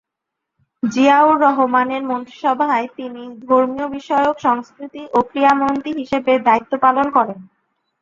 জিয়াউর 0.83 1.35
রহমানের 1.39 2.03
মন্ত্রিসভায় 2.03 2.87
তিনি 2.97 3.23
ধর্মীয় 3.45 3.87
বিষয়ক, 3.89 4.35
সংস্কৃতি 4.39 5.01
ও 5.13 5.27
ক্রীড়া 5.29 5.53
মন্ত্রী 5.61 5.91
হিসেবে 5.99 6.33
দায়িত্ব 6.47 6.73
পালন 6.85 7.07
করেন। 7.17 7.39